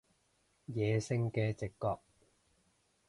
[0.67, 1.99] 野性嘅直覺